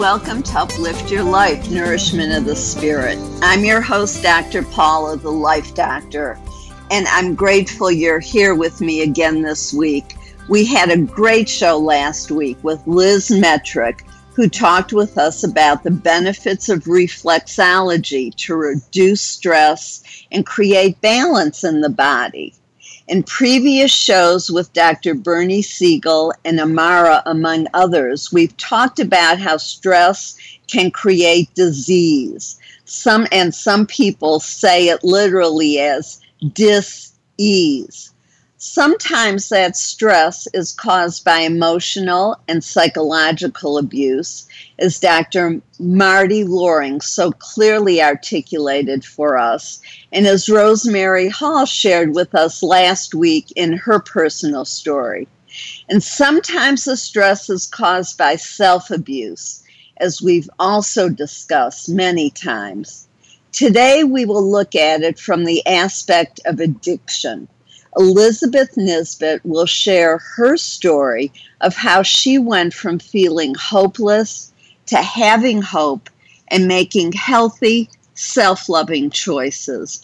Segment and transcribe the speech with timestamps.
[0.00, 3.18] Welcome to Uplift Your Life, Nourishment of the Spirit.
[3.42, 4.62] I'm your host, Dr.
[4.62, 6.38] Paula, the Life Doctor,
[6.90, 10.16] and I'm grateful you're here with me again this week.
[10.48, 14.00] We had a great show last week with Liz Metrick,
[14.32, 21.62] who talked with us about the benefits of reflexology to reduce stress and create balance
[21.62, 22.54] in the body.
[23.10, 25.14] In previous shows with Dr.
[25.14, 30.36] Bernie Siegel and Amara, among others, we've talked about how stress
[30.68, 32.56] can create disease.
[32.84, 36.20] Some and some people say it literally as
[36.52, 38.14] dis-ease.
[38.62, 44.46] Sometimes that stress is caused by emotional and psychological abuse,
[44.78, 45.62] as Dr.
[45.78, 49.80] Marty Loring so clearly articulated for us,
[50.12, 55.26] and as Rosemary Hall shared with us last week in her personal story.
[55.88, 59.62] And sometimes the stress is caused by self abuse,
[59.96, 63.08] as we've also discussed many times.
[63.52, 67.48] Today, we will look at it from the aspect of addiction
[67.96, 74.52] Elizabeth Nisbet will share her story of how she went from feeling hopeless
[74.86, 76.08] to having hope
[76.48, 80.00] and making healthy, self loving choices.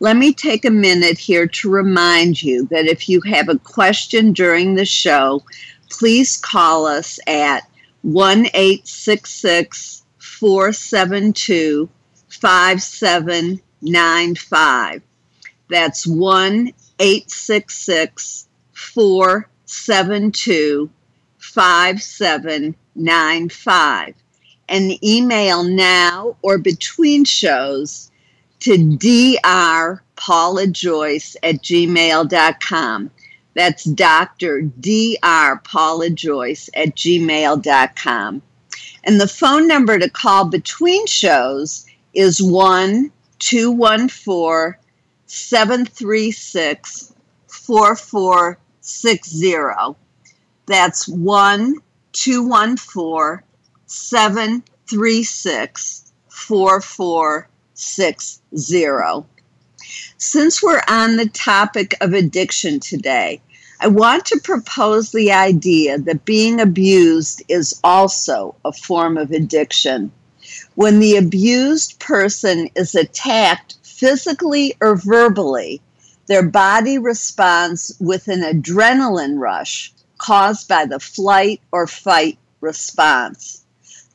[0.00, 4.32] Let me take a minute here to remind you that if you have a question
[4.32, 5.42] during the show,
[5.90, 7.62] please call us at
[8.02, 11.88] 1 866 472
[12.28, 15.02] 5795.
[15.68, 20.90] That's 1 866 472
[21.38, 24.14] 5795
[24.68, 28.10] and email now or between shows
[28.60, 33.10] to drpaulajoyce at gmail.com.
[33.54, 34.62] That's Dr.
[34.62, 35.60] Dr.
[35.64, 38.42] Paula Joyce at gmail.com.
[39.04, 44.81] And the phone number to call between shows is 1 214
[45.34, 47.14] 736
[47.46, 49.96] 4460.
[50.66, 51.76] That's 1
[52.12, 53.42] 214
[53.86, 59.26] 736 4460.
[60.18, 63.40] Since we're on the topic of addiction today,
[63.80, 70.12] I want to propose the idea that being abused is also a form of addiction.
[70.74, 75.80] When the abused person is attacked physically or verbally,
[76.26, 83.62] their body responds with an adrenaline rush caused by the flight or fight response.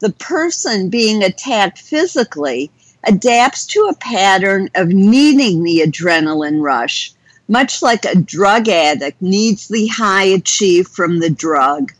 [0.01, 2.69] The person being attacked physically
[3.05, 7.13] adapts to a pattern of needing the adrenaline rush,
[7.47, 11.93] much like a drug addict needs the high achieved from the drug.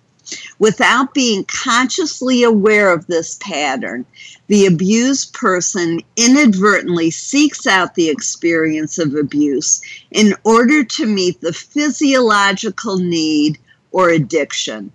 [0.60, 4.06] Without being consciously aware of this pattern,
[4.48, 9.82] the abused person inadvertently seeks out the experience of abuse
[10.12, 13.58] in order to meet the physiological need
[13.92, 14.92] or addiction.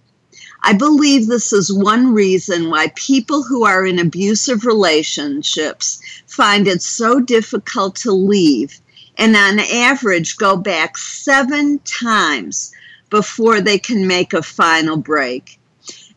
[0.62, 6.82] I believe this is one reason why people who are in abusive relationships find it
[6.82, 8.80] so difficult to leave
[9.18, 12.72] and on average go back seven times
[13.12, 15.60] before they can make a final break.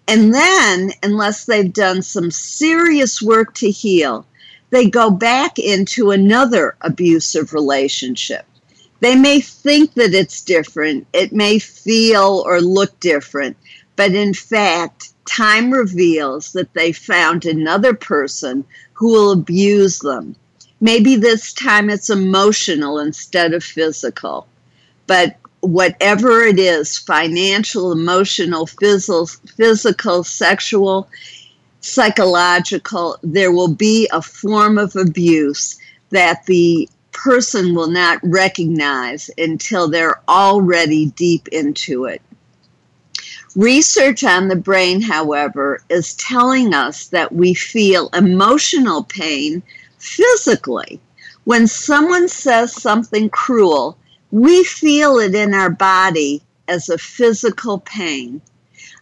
[0.08, 4.26] And then, unless they've done some serious work to heal,
[4.70, 8.46] they go back into another abusive relationship.
[9.02, 13.58] They may think that it's different, it may feel or look different,
[13.98, 18.64] but in fact, time reveals that they found another person
[18.94, 20.38] who will abuse them.
[20.80, 24.48] Maybe this time it's emotional instead of physical.
[25.08, 31.10] But whatever it is financial, emotional, physical, physical sexual,
[31.82, 35.78] psychological there will be a form of abuse
[36.10, 42.22] that the person will not recognize until they're already deep into it.
[43.56, 49.64] Research on the brain, however, is telling us that we feel emotional pain
[49.98, 51.00] physically.
[51.46, 53.98] When someone says something cruel,
[54.36, 58.42] we feel it in our body as a physical pain.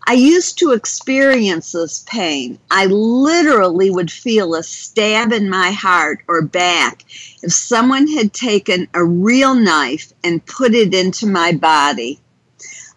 [0.06, 2.60] I used to experience this pain.
[2.70, 7.04] I literally would feel a stab in my heart or back
[7.42, 12.20] if someone had taken a real knife and put it into my body.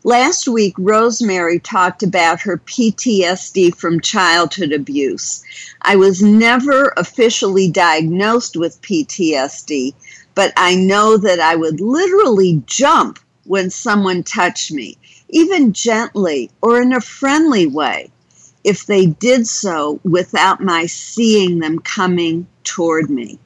[0.04, 5.42] Last week, Rosemary talked about her PTSD from childhood abuse.
[5.80, 9.94] I was never officially diagnosed with PTSD,
[10.36, 14.96] but I know that I would literally jump when someone touched me,
[15.28, 18.12] even gently or in a friendly way,
[18.62, 23.40] if they did so without my seeing them coming toward me.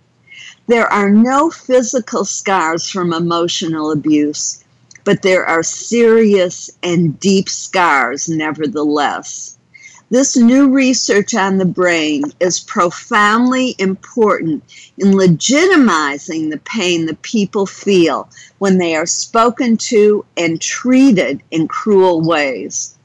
[0.66, 4.62] There are no physical scars from emotional abuse
[5.04, 9.58] but there are serious and deep scars nevertheless.
[10.12, 14.64] This new research on the brain is profoundly important
[14.98, 18.28] in legitimizing the pain the people feel
[18.58, 22.96] when they are spoken to and treated in cruel ways.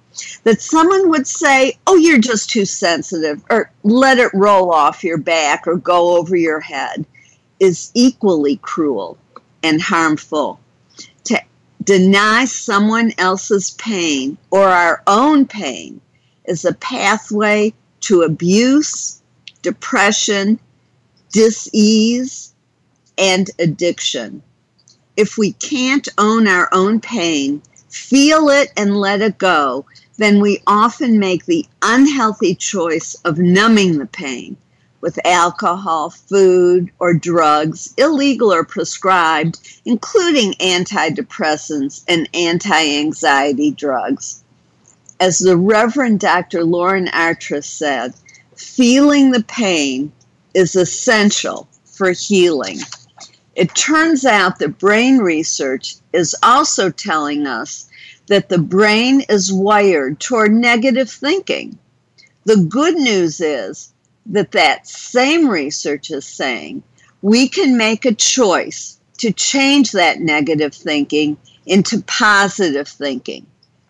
[0.46, 5.20] That someone would say, Oh, you're just too sensitive, or let it roll off your
[5.20, 7.06] back or go over your head,
[7.60, 9.20] is equally cruel
[9.62, 10.60] and harmful
[11.26, 11.40] To
[11.84, 16.02] deny someone else's pain or our own pain
[16.48, 19.22] is a pathway to abuse,
[19.62, 20.60] depression,
[21.32, 22.54] disease,
[23.18, 24.42] and addiction.
[25.18, 29.86] If we can't own our own pain, feel it and let it go,
[30.18, 34.58] then we often make the unhealthy choice of numbing the pain
[35.02, 44.44] with alcohol, food, or drugs, illegal or prescribed, including antidepressants and anti anxiety drugs.
[45.20, 46.64] As the Reverend Dr.
[46.64, 48.14] Lauren Artress said,
[48.56, 50.12] feeling the pain
[50.54, 52.80] is essential for healing.
[53.56, 57.90] It turns out that brain research is also telling us
[58.28, 61.78] that the brain is wired toward negative thinking.
[62.44, 63.94] The good news is
[64.26, 66.84] that that same research is saying
[67.22, 73.46] we can make a choice to change that negative thinking into positive thinking.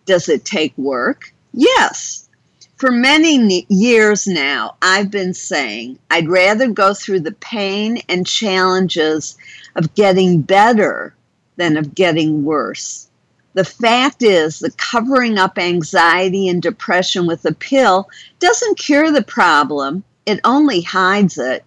[0.06, 1.32] Does it take work?
[1.52, 2.28] Yes.
[2.76, 9.36] For many years now, I've been saying I'd rather go through the pain and challenges
[9.74, 11.14] of getting better
[11.56, 13.08] than of getting worse.
[13.54, 19.22] The fact is the covering up anxiety and depression with a pill doesn't cure the
[19.22, 21.64] problem it only hides it.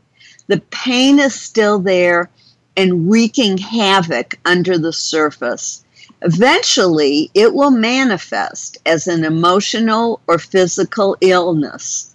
[0.48, 2.30] The pain is still there
[2.76, 5.84] and wreaking havoc under the surface.
[6.22, 12.14] Eventually, it will manifest as an emotional or physical illness.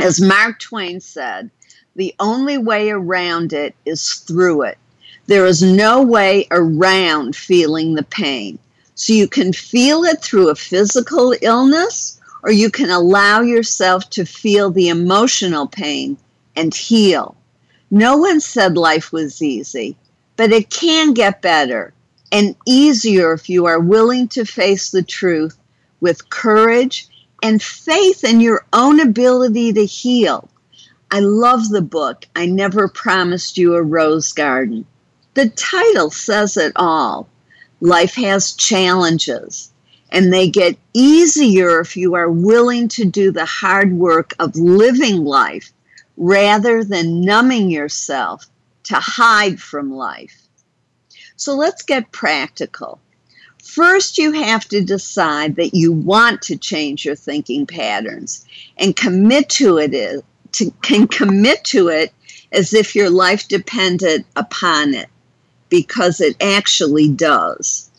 [0.00, 1.50] As Mark Twain said,
[1.94, 4.78] the only way around it is through it.
[5.26, 8.58] There is no way around feeling the pain.
[8.94, 14.24] So you can feel it through a physical illness or you can allow yourself to
[14.24, 16.16] feel the emotional pain
[16.56, 17.36] and heal.
[17.90, 19.96] No one said life was easy,
[20.36, 21.92] but it can get better
[22.32, 25.56] and easier if you are willing to face the truth
[26.00, 27.06] with courage
[27.42, 30.48] and faith in your own ability to heal.
[31.10, 34.86] I love the book, I Never Promised You a Rose Garden.
[35.34, 37.28] The title says it all.
[37.80, 39.70] Life has challenges
[40.10, 45.24] and they get easier if you are willing to do the hard work of living
[45.24, 45.72] life
[46.16, 48.46] rather than numbing yourself
[48.84, 50.41] to hide from life.
[51.42, 53.00] So let's get practical.
[53.60, 58.44] First, you have to decide that you want to change your thinking patterns
[58.76, 62.12] and commit to it to, can commit to it
[62.52, 65.08] as if your life depended upon it
[65.68, 67.90] because it actually does.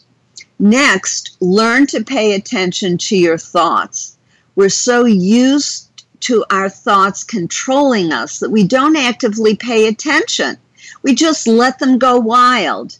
[0.57, 4.15] Next, learn to pay attention to your thoughts.
[4.55, 10.57] We're so used to our thoughts controlling us that we don't actively pay attention.
[11.01, 12.99] We just let them go wild.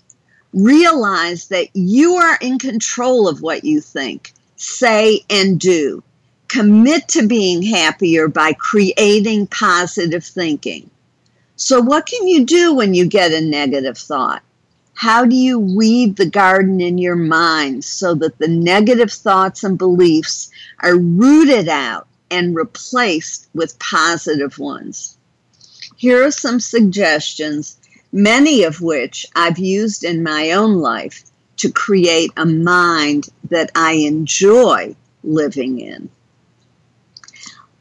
[0.53, 6.03] Realize that you are in control of what you think, say, and do.
[6.47, 10.89] Commit to being happier by creating positive thinking.
[11.55, 14.43] So, what can you do when you get a negative thought?
[14.93, 19.77] How do you weed the garden in your mind so that the negative thoughts and
[19.77, 20.49] beliefs
[20.81, 25.17] are rooted out and replaced with positive ones?
[25.95, 27.77] Here are some suggestions,
[28.13, 31.23] many of which I've used in my own life
[31.57, 36.09] to create a mind that I enjoy living in.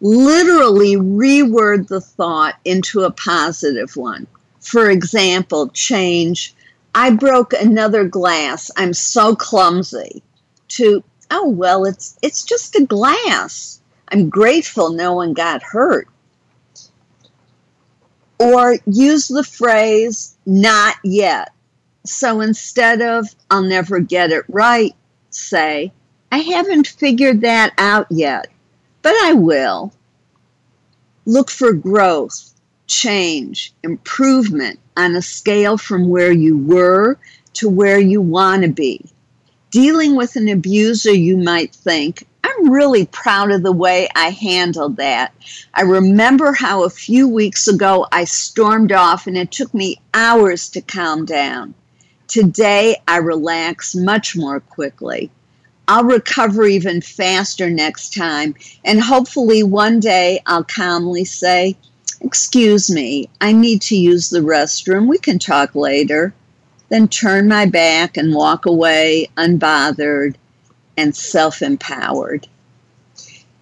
[0.01, 4.27] Literally reword the thought into a positive one.
[4.61, 6.55] For example, change,
[6.95, 8.71] I broke another glass.
[8.77, 10.23] I'm so clumsy.
[10.69, 13.81] To, oh, well, it's, it's just a glass.
[14.09, 16.09] I'm grateful no one got hurt.
[18.43, 21.53] Or use the phrase, not yet.
[22.05, 24.95] So instead of, I'll never get it right,
[25.31, 25.93] say,
[26.33, 28.49] I haven't figured that out yet,
[29.03, 29.93] but I will.
[31.25, 32.53] Look for growth,
[32.89, 37.19] change, improvement on a scale from where you were
[37.55, 39.05] to where you want to be.
[39.71, 44.97] Dealing with an abuser, you might think, I'm really proud of the way I handled
[44.97, 45.33] that.
[45.75, 50.69] I remember how a few weeks ago I stormed off and it took me hours
[50.71, 51.75] to calm down.
[52.29, 55.31] Today, I relax much more quickly.
[55.87, 61.77] I'll recover even faster next time, and hopefully, one day I'll calmly say,
[62.21, 65.09] Excuse me, I need to use the restroom.
[65.09, 66.33] We can talk later.
[66.89, 70.37] Then turn my back and walk away unbothered
[70.97, 72.47] and self empowered.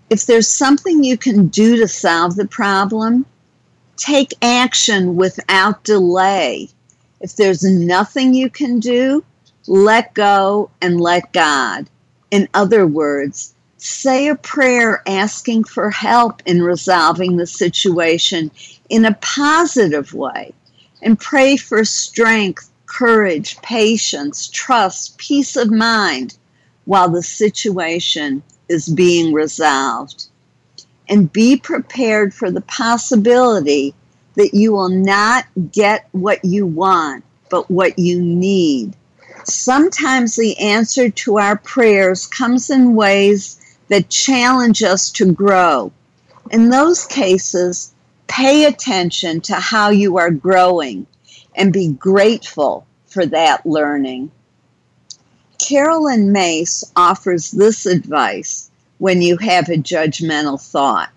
[0.09, 3.27] If there's something you can do to solve the problem,
[3.97, 6.69] take action without delay.
[7.21, 9.25] If there's nothing you can do,
[9.67, 11.89] let go and let God.
[12.31, 18.51] In other words, say a prayer asking for help in resolving the situation
[18.89, 20.53] in a positive way
[21.03, 26.37] and pray for strength, courage, patience, trust, peace of mind
[26.85, 30.27] while the situation is being resolved.
[31.09, 33.95] And be prepared for the possibility
[34.37, 38.95] that you will not get what you want, but what you need.
[39.45, 45.93] Sometimes the answer to our prayers comes in ways that challenge us to grow.
[46.51, 47.93] In those cases,
[48.29, 51.07] pay attention to how you are growing
[51.57, 54.31] and be grateful for that learning.
[55.67, 61.11] Caroline Myss offers this advice when you have a judgmental thought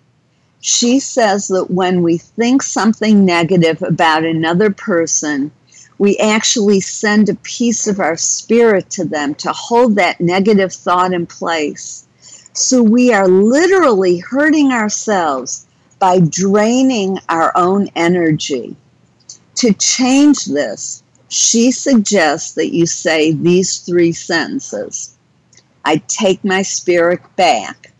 [0.66, 5.52] she says that when we think something negative about another person,
[5.98, 11.12] we actually send a piece of our spirit to them to hold that negative thought
[11.12, 12.06] in place.
[12.54, 15.66] So we are literally hurting ourselves
[15.98, 18.74] by draining our own energy.
[19.56, 21.02] To change this,
[21.34, 25.16] she suggests that you say these three sentences
[25.84, 27.92] I take my spirit back.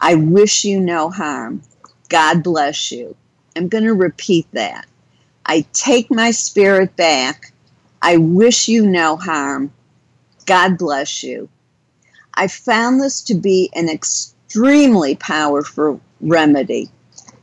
[0.00, 1.62] I wish you no harm.
[2.08, 3.14] God bless you.
[3.56, 4.86] I'm going to repeat that.
[5.44, 7.52] I take my spirit back.
[8.00, 9.72] I wish you no harm.
[10.46, 11.48] God bless you.
[12.34, 16.88] I found this to be an extremely powerful remedy.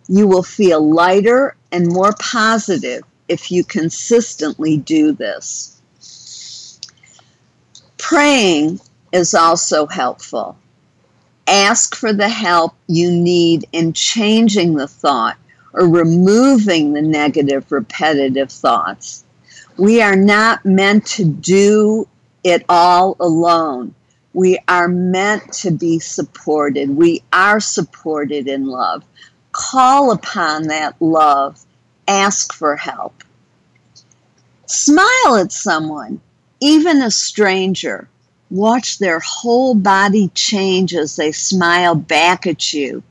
[0.07, 5.79] You will feel lighter and more positive if you consistently do this.
[7.98, 8.79] Praying
[9.12, 10.58] is also helpful.
[11.48, 15.38] Ask for the help you need in changing the thought
[15.74, 19.24] or removing the negative, repetitive thoughts.
[19.77, 22.08] We are not meant to do
[22.44, 23.94] it all alone.
[24.34, 26.89] We are meant to be supported.
[26.89, 29.03] We are supported in love.
[29.51, 31.65] Call upon that love.
[32.07, 33.24] Ask for help.
[34.67, 36.21] Smile at someone,
[36.59, 38.07] even a stranger.
[38.50, 43.03] Watch their whole body change as they smile back at you.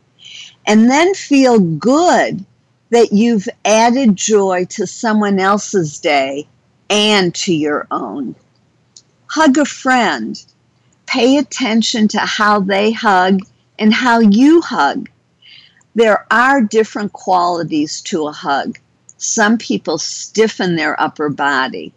[0.66, 2.44] And then feel good
[2.90, 6.46] that you've added joy to someone else's day
[6.88, 8.34] and to your own.
[9.26, 10.42] Hug a friend.
[11.06, 13.40] Pay attention to how they hug
[13.78, 15.08] and how you hug.
[15.94, 18.78] There are different qualities to a hug.
[19.24, 21.92] Some people stiffen their upper body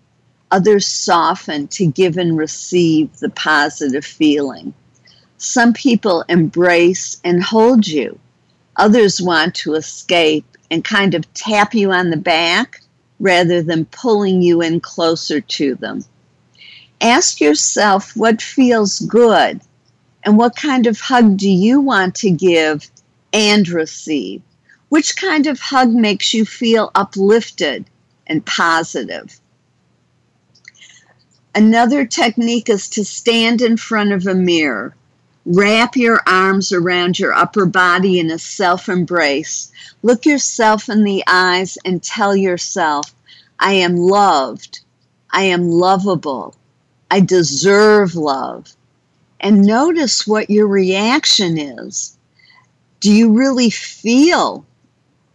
[0.51, 4.73] Others soften to give and receive the positive feeling.
[5.37, 8.19] Some people embrace and hold you.
[8.77, 12.81] Others want to escape and kind of tap you on the back
[13.19, 16.05] rather than pulling you in closer to them.
[17.01, 19.61] Ask yourself what feels good
[20.23, 22.89] And what kind of hug do you want to give
[23.33, 24.41] and receive?
[24.89, 27.85] Which kind of hug makes you feel uplifted
[28.25, 29.39] and positive?
[31.53, 34.95] Another technique is to stand in front of a mirror.
[35.45, 39.71] Wrap your arms around your upper body in a self embrace.
[40.03, 43.13] Look yourself in the eyes and tell yourself,
[43.59, 44.79] I am loved.
[45.31, 46.55] I am lovable.
[47.11, 48.73] I deserve love.
[49.39, 52.17] And notice what your reaction is.
[52.99, 54.65] Do you really feel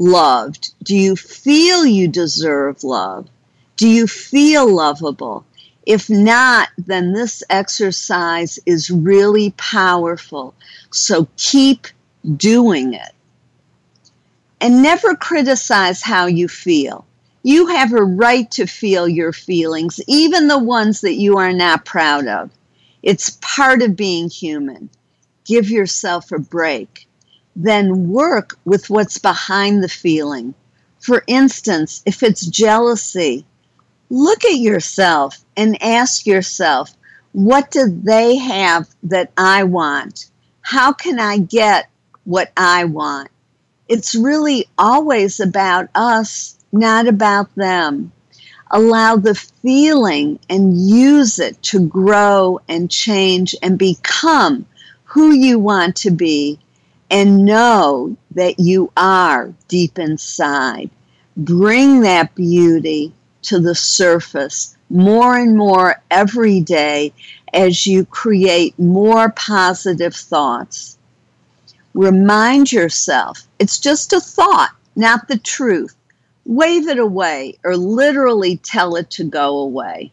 [0.03, 0.75] loved?
[0.83, 3.29] Do you feel you deserve love?
[3.77, 5.47] Do you feel lovable?
[5.87, 10.55] If not, then this exercise is really powerful.
[10.91, 11.87] So keep
[12.37, 13.13] doing it.
[14.61, 17.05] And never criticize how you feel.
[17.45, 21.85] You have a right to feel your feelings, even the ones that you are not
[21.85, 22.51] proud of.
[23.03, 24.89] It's part of being human.
[25.45, 27.09] Give yourself a break.
[27.55, 30.55] Then work with what's behind the feeling.
[31.01, 33.45] For instance, if it's jealousy,
[34.09, 36.95] look at yourself and ask yourself,
[37.33, 40.27] what do they have that I want?
[40.61, 41.89] How can I get
[42.25, 43.29] what I want?
[43.89, 48.13] It's really always about us, not about them.
[48.71, 54.65] Allow the feeling and use it to grow and change and become
[55.05, 56.59] who you want to be
[57.13, 60.89] and know that you are deep inside.
[61.37, 67.13] Bring that beauty to the surface more and more every day
[67.53, 70.97] as you create more positive thoughts.
[71.93, 75.95] Remind yourself it's just a thought, not the truth.
[76.47, 80.11] Wave it away or literally tell it to go away.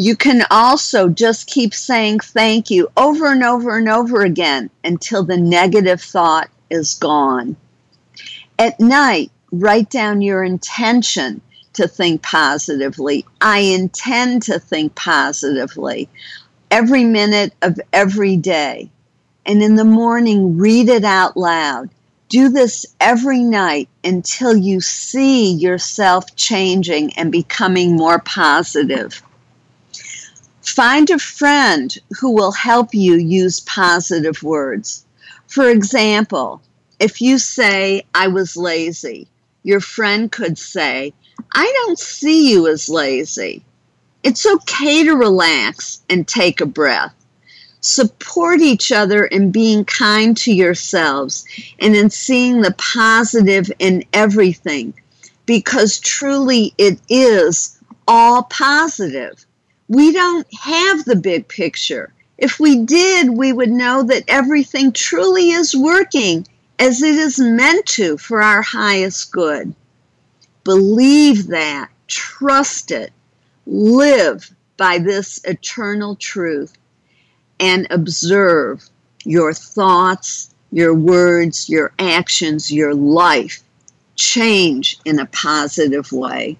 [0.00, 5.22] You can also just keep saying thank you over and over and over again until
[5.22, 7.54] the negative thought is gone.
[8.58, 11.42] At night, write down your intention
[11.74, 13.26] to think positively.
[13.42, 16.08] I intend to think positively
[16.70, 18.90] every minute of every day.
[19.44, 21.90] And in the morning, read it out loud.
[22.30, 29.22] Do this every night until you see yourself changing and becoming more positive.
[30.62, 35.04] Find a friend who will help you use positive words.
[35.46, 36.62] For example,
[36.98, 39.26] if you say, I was lazy,
[39.62, 41.14] your friend could say,
[41.54, 43.64] I don't see you as lazy.
[44.22, 47.14] It's okay to relax and take a breath.
[47.80, 51.46] Support each other in being kind to yourselves
[51.78, 54.92] and in seeing the positive in everything
[55.46, 59.46] because truly it is all positive.
[59.90, 62.12] We don't have the big picture.
[62.38, 66.46] If we did, we would know that everything truly is working
[66.78, 69.74] as it is meant to for our highest good.
[70.62, 73.12] Believe that, trust it,
[73.66, 76.72] live by this eternal truth,
[77.58, 78.88] and observe
[79.24, 83.60] your thoughts, your words, your actions, your life
[84.14, 86.56] change in a positive way.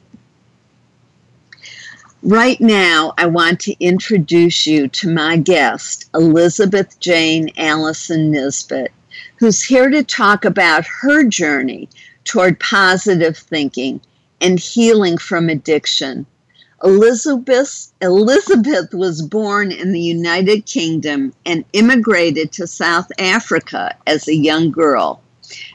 [2.23, 8.93] Right now, I want to introduce you to my guest, Elizabeth Jane Allison Nisbet
[9.41, 11.89] who's here to talk about her journey
[12.25, 14.01] toward positive thinking
[14.41, 16.27] and healing from addiction.
[16.85, 24.35] Elizabeth, Elizabeth was born in the United Kingdom and immigrated to South Africa as a
[24.35, 25.21] young girl.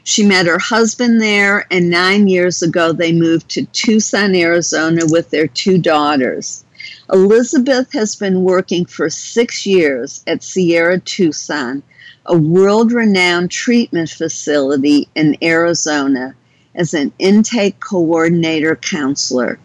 [0.04, 5.30] She met her husband there, and nine years ago, they moved to Tucson, Arizona with
[5.30, 6.64] their two daughters.
[7.12, 11.82] Elizabeth has been working for six years at Sierra Tucson,
[12.26, 16.34] a world renowned treatment facility in Arizona
[16.74, 19.58] as an intake coordinator counselor.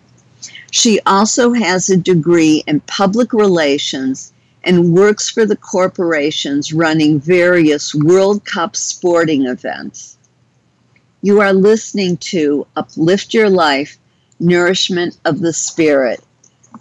[0.71, 4.30] She also has a degree in public relations
[4.63, 10.17] and works for the corporations running various World Cup sporting events.
[11.21, 13.97] You are listening to Uplift Your Life
[14.39, 16.21] Nourishment of the Spirit.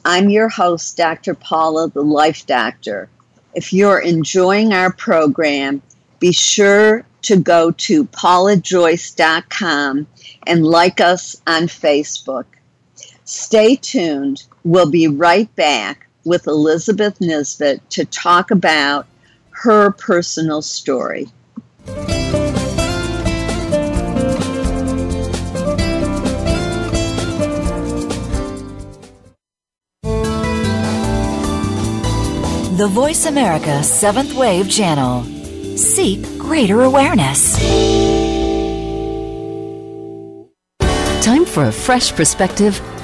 [0.05, 1.35] I'm your host, Dr.
[1.35, 3.09] Paula, the Life Doctor.
[3.55, 5.83] If you're enjoying our program,
[6.21, 10.07] be sure to go to paulajoyce.com
[10.47, 12.45] and like us on Facebook.
[13.25, 14.45] Stay tuned.
[14.64, 19.09] We'll be right back with Elizabeth Nisbet to talk about
[19.51, 21.27] her personal story.
[32.77, 35.25] the Voice America Seventh Wave Channel.
[35.77, 37.59] Seek greater awareness.
[41.23, 42.81] Time for a fresh perspective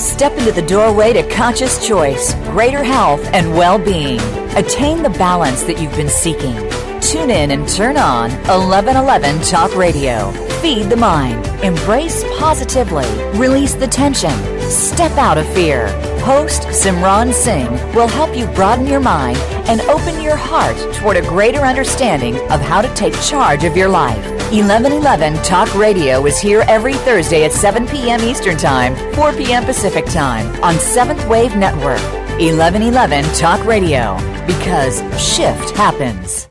[0.00, 4.18] Step into the doorway to conscious choice, greater health, and well being.
[4.56, 6.56] Attain the balance that you've been seeking.
[7.02, 10.30] Tune in and turn on 1111 Talk Radio.
[10.62, 11.46] Feed the mind.
[11.62, 13.06] Embrace positively.
[13.38, 14.59] Release the tension.
[14.70, 15.88] Step out of fear.
[16.20, 19.36] Host Simran Singh will help you broaden your mind
[19.68, 23.88] and open your heart toward a greater understanding of how to take charge of your
[23.88, 24.24] life.
[24.52, 28.20] 1111 Talk Radio is here every Thursday at 7 p.m.
[28.20, 29.64] Eastern Time, 4 p.m.
[29.64, 32.00] Pacific Time on Seventh Wave Network.
[32.38, 36.48] 1111 Talk Radio, because shift happens.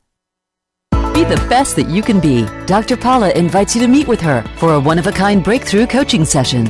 [1.13, 2.45] Be the best that you can be.
[2.65, 2.97] Dr.
[2.97, 6.25] Paula invites you to meet with her for a one of a kind breakthrough coaching
[6.25, 6.69] session.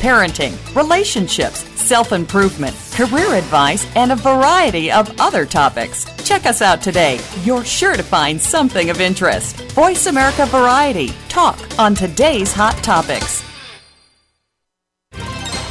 [0.00, 6.04] parenting, relationships, self improvement, career advice, and a variety of other topics.
[6.24, 7.20] Check us out today.
[7.42, 9.56] You're sure to find something of interest.
[9.72, 11.08] Voice America Variety.
[11.28, 13.44] Talk on today's hot topics.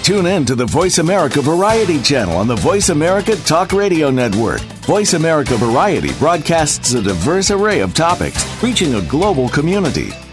[0.07, 4.61] Tune in to the Voice America Variety channel on the Voice America Talk Radio Network.
[4.87, 10.11] Voice America Variety broadcasts a diverse array of topics, reaching a global community.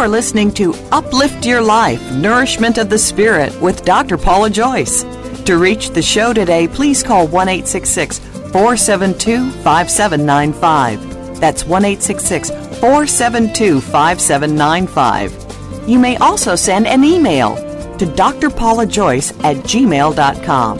[0.00, 4.16] Are listening to Uplift Your Life Nourishment of the Spirit with Dr.
[4.16, 5.02] Paula Joyce.
[5.44, 11.38] To reach the show today, please call 1 472 5795.
[11.38, 15.86] That's 1 472 5795.
[15.86, 17.56] You may also send an email
[17.98, 20.78] to drpaulajoyce at gmail.com.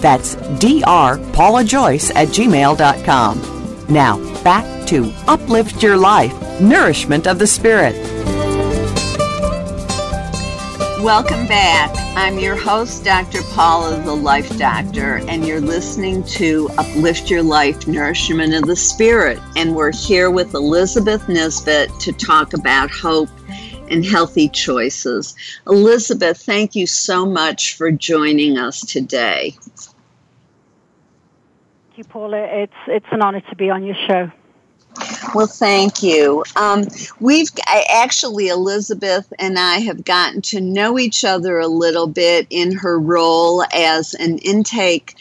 [0.00, 3.92] That's drpaulajoyce at gmail.com.
[3.92, 8.19] Now, back to Uplift Your Life Nourishment of the Spirit.
[11.02, 11.90] Welcome back.
[12.14, 13.40] I'm your host, Dr.
[13.54, 19.38] Paula, the Life Doctor, and you're listening to Uplift Your Life Nourishment of the Spirit.
[19.56, 23.30] And we're here with Elizabeth Nisbet to talk about hope
[23.88, 25.34] and healthy choices.
[25.66, 29.56] Elizabeth, thank you so much for joining us today.
[29.62, 29.96] Thank
[31.96, 32.44] you, Paula.
[32.44, 34.30] It's, it's an honor to be on your show.
[35.34, 36.44] Well, thank you.
[36.56, 36.84] Um,
[37.20, 42.72] we've actually, Elizabeth and I have gotten to know each other a little bit in
[42.72, 45.14] her role as an intake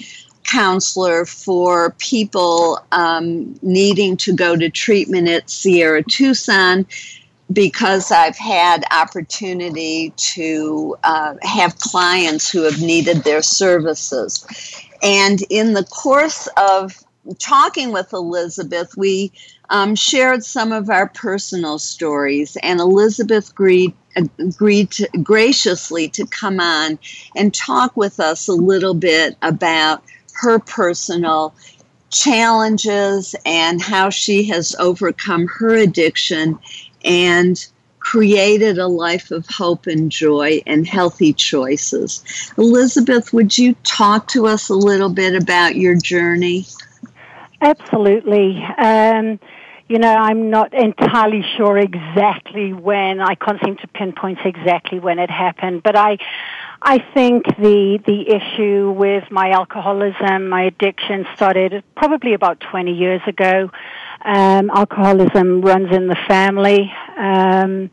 [0.44, 6.88] counselor for people um, needing to go to treatment at Sierra Tucson
[7.52, 14.46] because I've had opportunity to uh, have clients who have needed their services.
[15.02, 17.04] And in the course of
[17.38, 19.32] talking with Elizabeth, we
[19.70, 23.94] um, shared some of our personal stories, and Elizabeth agreed,
[24.40, 26.98] agreed to, graciously to come on
[27.36, 30.04] and talk with us a little bit about
[30.34, 31.54] her personal
[32.10, 36.58] challenges and how she has overcome her addiction
[37.06, 37.68] and
[38.00, 42.24] created a life of hope and joy and healthy choices.
[42.58, 46.66] Elizabeth, would you talk to us a little bit about your journey?
[47.62, 48.64] Absolutely.
[48.78, 49.40] Um,
[49.90, 53.20] you know, I'm not entirely sure exactly when.
[53.20, 56.20] I can't seem to pinpoint exactly when it happened, but I,
[56.80, 63.22] I think the the issue with my alcoholism, my addiction, started probably about 20 years
[63.26, 63.72] ago.
[64.24, 67.90] Um, alcoholism runs in the family, um,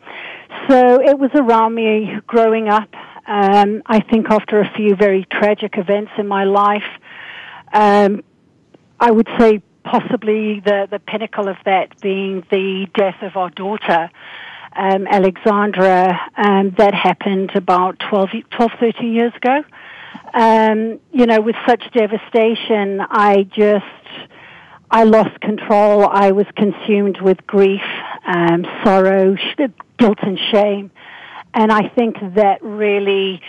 [0.69, 2.93] so it was around me growing up.
[3.27, 6.85] Um, I think after a few very tragic events in my life,
[7.73, 8.23] um,
[9.01, 14.11] I would say possibly the, the pinnacle of that being the death of our daughter,
[14.77, 19.63] um, Alexandra, um, that happened about 12, 12 13 years ago.
[20.35, 23.85] Um, you know, with such devastation, I just,
[24.91, 26.07] I lost control.
[26.07, 27.81] I was consumed with grief,
[28.27, 29.37] um, sorrow,
[29.99, 30.91] guilt and shame.
[31.55, 33.41] And I think that really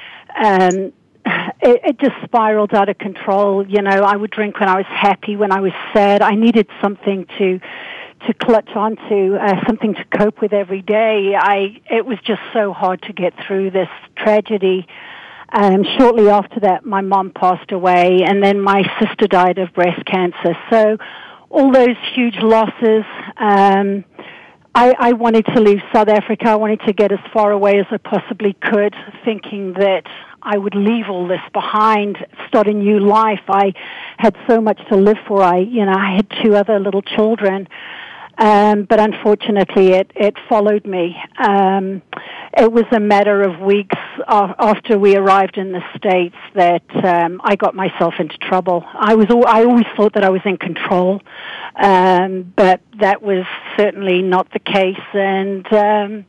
[0.41, 0.93] um,
[1.61, 3.65] it, it just spiraled out of control.
[3.67, 6.21] You know, I would drink when I was happy, when I was sad.
[6.21, 7.59] I needed something to
[8.25, 11.35] to clutch onto, uh, something to cope with every day.
[11.37, 14.87] I it was just so hard to get through this tragedy.
[15.49, 20.03] Um, shortly after that, my mom passed away, and then my sister died of breast
[20.05, 20.57] cancer.
[20.69, 20.97] So,
[21.49, 23.05] all those huge losses.
[23.37, 24.03] Um,
[24.75, 26.49] I, I wanted to leave South Africa.
[26.49, 28.93] I wanted to get as far away as I possibly could,
[29.25, 30.03] thinking that
[30.47, 33.41] I would leave all this behind, start a new life.
[33.49, 33.73] I
[34.17, 35.43] had so much to live for.
[35.43, 37.67] I, you know, I had two other little children.
[38.37, 41.17] Um, but unfortunately, it, it followed me.
[41.37, 42.01] Um,
[42.55, 47.55] it was a matter of weeks after we arrived in the states that um, I
[47.55, 48.85] got myself into trouble.
[48.93, 51.21] I was I always thought that I was in control,
[51.75, 55.07] um, but that was certainly not the case.
[55.13, 56.25] And um,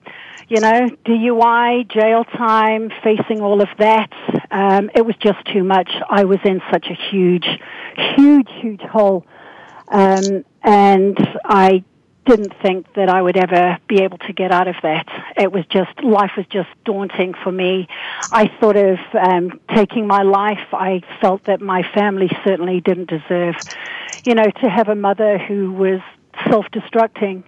[0.48, 4.10] you know, DUI, jail time, facing all of that.
[4.50, 5.90] Um, it was just too much.
[6.08, 7.46] I was in such a huge,
[8.16, 9.26] huge, huge hole.
[9.88, 11.84] Um, and I
[12.24, 15.06] didn't think that I would ever be able to get out of that.
[15.36, 17.86] It was just, life was just daunting for me.
[18.30, 20.66] I thought of um, taking my life.
[20.72, 23.54] I felt that my family certainly didn't deserve,
[24.24, 26.00] you know, to have a mother who was
[26.50, 27.44] self-destructing.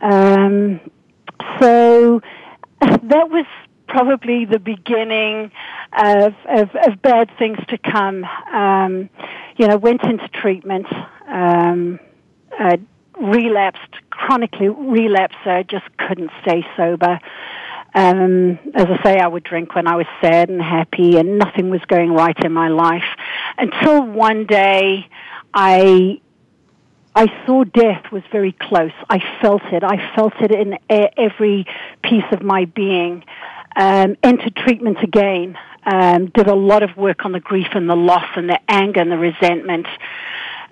[0.00, 0.80] Um,
[1.60, 2.20] so
[2.80, 3.46] that was
[3.86, 5.50] probably the beginning
[5.92, 8.24] of, of, of bad things to come.
[8.52, 9.10] Um,
[9.56, 10.86] you know, went into treatment,
[11.28, 12.00] um,
[12.58, 12.76] uh,
[13.20, 17.20] relapsed, chronically relapsed, so I just couldn't stay sober.
[17.94, 21.70] Um, as I say, I would drink when I was sad and happy, and nothing
[21.70, 23.04] was going right in my life
[23.56, 25.08] until one day
[25.52, 26.20] I
[27.14, 28.92] I saw death was very close.
[29.08, 29.84] I felt it.
[29.84, 31.64] I felt it in every
[32.02, 33.24] piece of my being.
[33.76, 35.56] Um, entered treatment again.
[35.86, 39.00] Um, did a lot of work on the grief and the loss and the anger
[39.00, 39.86] and the resentment,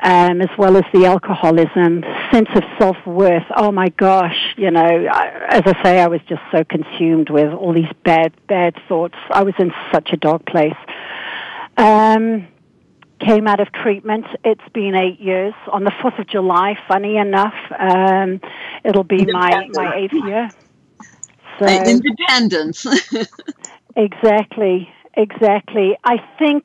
[0.00, 2.02] um, as well as the alcoholism,
[2.32, 3.44] sense of self worth.
[3.54, 5.06] Oh my gosh, you know,
[5.48, 9.16] as I say, I was just so consumed with all these bad, bad thoughts.
[9.30, 10.76] I was in such a dark place.
[11.76, 12.48] Um,
[13.24, 14.26] came out of treatment.
[14.44, 15.54] It's been eight years.
[15.72, 18.40] On the 4th of July, funny enough, um,
[18.84, 20.50] it'll be my, my eighth year.
[21.58, 22.86] So, Independence.
[23.96, 25.96] exactly, exactly.
[26.04, 26.64] I think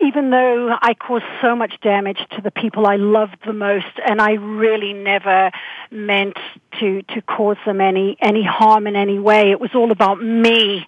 [0.00, 4.20] even though I caused so much damage to the people I loved the most, and
[4.20, 5.50] I really never
[5.90, 6.36] meant
[6.80, 9.50] to to cause them any any harm in any way.
[9.50, 10.86] It was all about me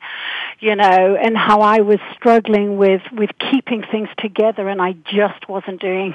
[0.60, 5.48] you know, and how I was struggling with, with keeping things together and I just
[5.48, 6.14] wasn't doing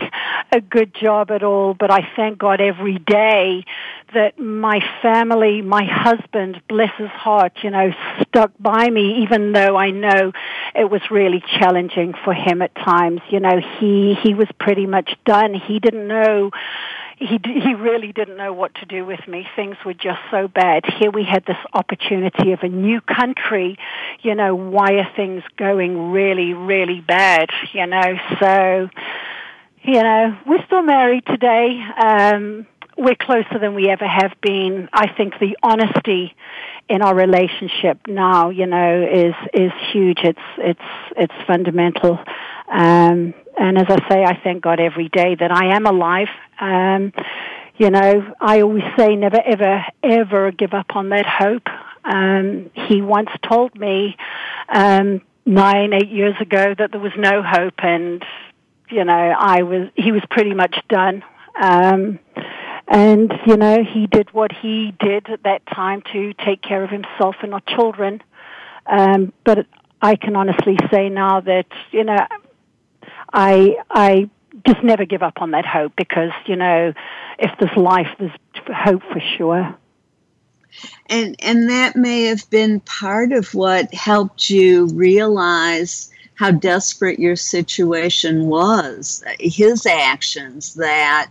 [0.52, 1.74] a good job at all.
[1.74, 3.64] But I thank God every day
[4.14, 7.92] that my family, my husband, bless his heart, you know,
[8.28, 10.32] stuck by me even though I know
[10.76, 13.22] it was really challenging for him at times.
[13.30, 15.54] You know, he, he was pretty much done.
[15.54, 16.52] He didn't know
[17.18, 19.48] he he really didn't know what to do with me.
[19.56, 20.84] Things were just so bad.
[21.00, 23.78] Here we had this opportunity of a new country.
[24.22, 27.50] You know, why are things going really really bad?
[27.74, 28.90] You know, so
[29.84, 31.82] you know we're still married today.
[31.98, 32.68] Um,
[32.98, 34.90] we're closer than we ever have been.
[34.94, 36.36] I think the honesty
[36.90, 40.20] in our relationship now, you know, is is huge.
[40.24, 40.82] It's it's
[41.18, 42.20] it's fundamental.
[42.72, 46.30] Um, and as I say, I thank God every day that I am alive.
[46.60, 47.14] Um,
[47.78, 51.68] you know, I always say never, ever, ever give up on that hope.
[52.04, 54.16] Um, he once told me
[54.70, 58.24] um, nine, eight years ago that there was no hope, and
[58.90, 61.24] you know, I was he was pretty much done.
[61.60, 62.20] Um,
[62.94, 66.92] and you know, he did what he did at that time to take care of
[66.92, 68.22] himself and our children.
[68.86, 69.66] Um, but
[70.00, 72.20] I can honestly say now that you know
[73.34, 74.30] I I
[74.68, 76.94] just never give up on that hope because you know
[77.40, 78.32] if there's life, there's
[78.68, 79.76] hope for sure.
[81.08, 87.36] And and that may have been part of what helped you realize how desperate your
[87.36, 89.24] situation was.
[89.40, 91.30] His actions that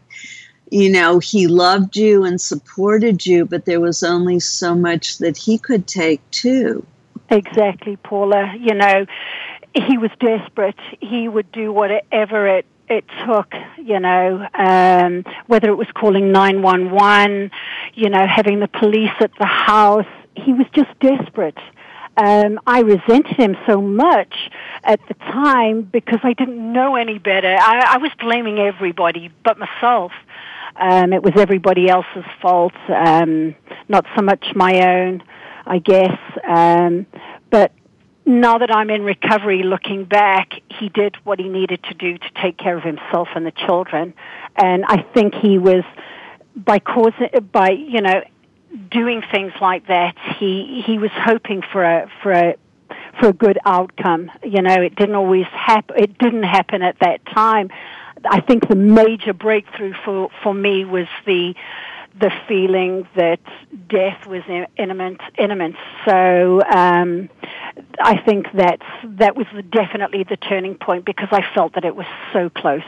[0.72, 5.36] you know he loved you and supported you, but there was only so much that
[5.36, 6.86] he could take too.
[7.28, 8.54] Exactly, Paula.
[8.58, 9.06] You know,
[9.74, 10.78] he was desperate.
[11.00, 17.50] He would do whatever it it took, you know, um, whether it was calling 911,
[17.94, 20.06] you know, having the police at the house.
[20.36, 21.58] He was just desperate.
[22.16, 24.50] Um, I resented him so much
[24.84, 27.56] at the time because I didn't know any better.
[27.58, 30.12] I, I was blaming everybody but myself.
[30.76, 33.54] Um, it was everybody else's fault, um,
[33.88, 35.22] not so much my own,
[35.66, 36.18] I guess.
[36.46, 37.06] Um,
[37.50, 37.72] but
[38.24, 42.30] now that I'm in recovery, looking back, he did what he needed to do to
[42.40, 44.14] take care of himself and the children.
[44.56, 45.84] And I think he was,
[46.54, 48.22] by causing, by, you know,
[48.90, 52.56] doing things like that, he, he was hoping for a, for a,
[53.20, 54.30] for a good outcome.
[54.42, 57.70] You know, it didn't always happen, it didn't happen at that time.
[58.24, 61.54] I think the major breakthrough for, for me was the,
[62.18, 63.40] the feeling that
[63.88, 64.42] death was
[64.76, 65.20] imminent.
[65.38, 65.76] imminent.
[66.04, 67.28] So um,
[68.00, 72.06] I think that's that was definitely the turning point because I felt that it was
[72.32, 72.82] so close.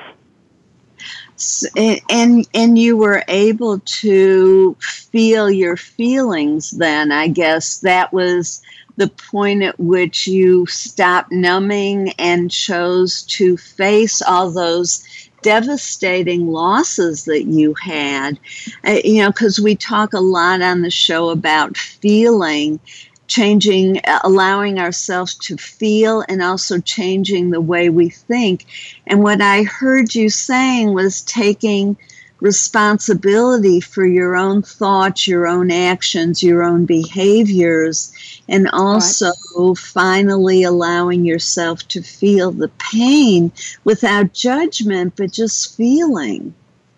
[2.11, 7.11] And and you were able to feel your feelings then.
[7.11, 8.63] I guess that was
[8.96, 15.04] the point at which you stopped numbing and chose to face all those
[15.42, 18.38] devastating losses that you had.
[18.87, 22.80] Uh, you know, because we talk a lot on the show about feeling,
[23.26, 28.64] changing, uh, allowing ourselves to feel, and also changing the way we think.
[29.07, 31.96] And what I heard you saying was taking
[32.40, 38.12] responsibility for your own thoughts, your own actions, your own behaviors,
[38.49, 39.79] and also right.
[39.79, 43.51] finally allowing yourself to feel the pain
[43.85, 46.55] without judgment, but just feeling.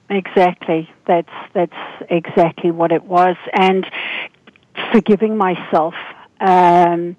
[0.09, 0.89] Exactly.
[1.07, 1.73] That's that's
[2.09, 3.87] exactly what it was, and
[4.93, 5.95] forgiving myself.
[6.41, 7.17] Um,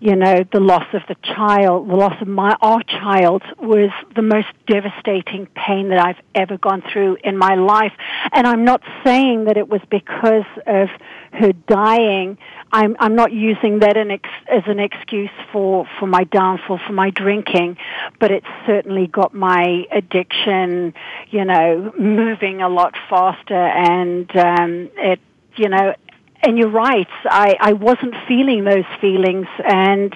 [0.00, 4.22] you know, the loss of the child, the loss of my our child was the
[4.22, 7.92] most devastating pain that I've ever gone through in my life.
[8.32, 10.88] And I'm not saying that it was because of
[11.32, 12.38] her dying.
[12.70, 17.10] I'm I'm not using that ex, as an excuse for for my downfall, for my
[17.10, 17.76] drinking,
[18.20, 20.94] but it certainly got my addiction,
[21.30, 25.18] you know, moving a lot faster, and um, it
[25.56, 25.94] you know
[26.42, 27.08] and you're right.
[27.24, 30.14] I, I wasn't feeling those feelings, and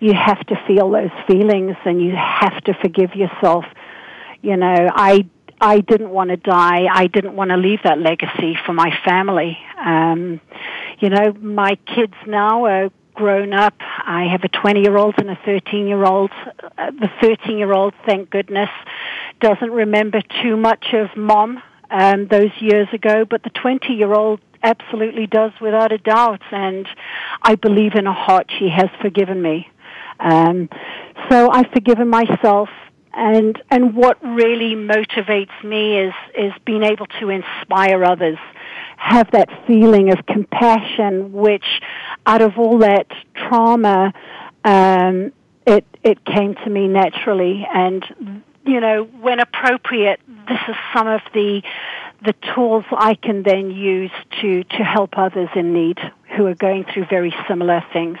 [0.00, 3.64] you have to feel those feelings, and you have to forgive yourself.
[4.42, 5.28] You know, I
[5.60, 6.86] I didn't want to die.
[6.92, 9.56] I didn't want to leave that legacy for my family.
[9.78, 10.40] Um,
[10.98, 13.74] you know, my kids now are grown up.
[13.78, 16.30] I have a 20 year old and a 13 year old.
[16.76, 18.70] Uh, the 13 year old, thank goodness,
[19.40, 24.40] doesn't remember too much of mom um, those years ago, but the 20 year old
[24.62, 26.42] absolutely does without a doubt.
[26.50, 26.86] And
[27.42, 29.68] I believe in a heart she has forgiven me.
[30.20, 30.68] Um,
[31.30, 32.68] so I've forgiven myself.
[33.14, 38.38] And, and what really motivates me is, is being able to inspire others,
[38.96, 41.82] have that feeling of compassion, which
[42.24, 44.14] out of all that trauma,
[44.64, 45.32] um,
[45.66, 48.04] it it came to me naturally, and
[48.64, 51.62] you know, when appropriate, this is some of the
[52.24, 55.98] the tools I can then use to to help others in need
[56.36, 58.18] who are going through very similar things.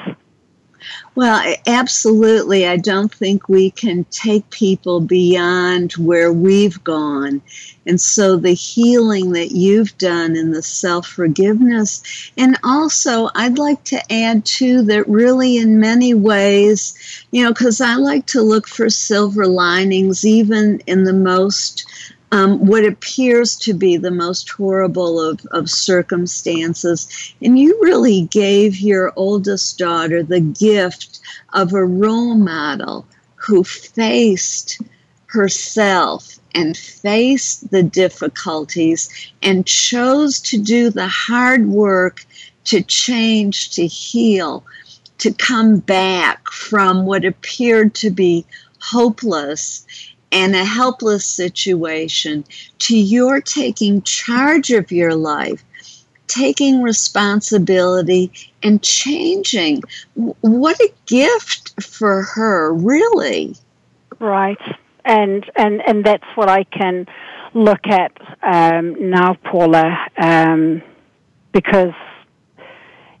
[1.14, 2.66] Well, absolutely.
[2.66, 7.40] I don't think we can take people beyond where we've gone.
[7.86, 12.02] And so the healing that you've done and the self forgiveness.
[12.36, 16.94] And also, I'd like to add too that really, in many ways,
[17.30, 21.86] you know, because I like to look for silver linings even in the most
[22.32, 27.34] um, what appears to be the most horrible of, of circumstances.
[27.42, 31.20] And you really gave your oldest daughter the gift
[31.52, 33.06] of a role model
[33.36, 34.80] who faced
[35.26, 39.10] herself and faced the difficulties
[39.42, 42.24] and chose to do the hard work
[42.64, 44.64] to change, to heal,
[45.18, 48.46] to come back from what appeared to be
[48.78, 49.86] hopeless
[50.32, 52.44] and a helpless situation
[52.78, 55.62] to your taking charge of your life,
[56.26, 59.82] taking responsibility and changing.
[60.14, 63.56] What a gift for her, really.
[64.18, 64.60] Right.
[65.04, 67.06] And and and that's what I can
[67.54, 68.12] look at
[68.42, 70.82] um, now, Paula, um,
[71.52, 71.92] because